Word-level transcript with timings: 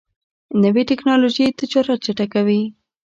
نوې 0.61 0.83
ټکنالوژي 0.89 1.47
تجارت 1.59 1.99
چټکوي. 2.05 2.61